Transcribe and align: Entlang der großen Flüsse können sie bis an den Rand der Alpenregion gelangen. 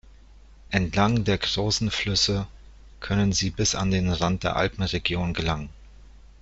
Entlang 0.71 1.25
der 1.25 1.37
großen 1.37 1.91
Flüsse 1.91 2.47
können 3.01 3.33
sie 3.33 3.51
bis 3.51 3.75
an 3.75 3.91
den 3.91 4.09
Rand 4.11 4.41
der 4.43 4.55
Alpenregion 4.55 5.35
gelangen. 5.35 5.69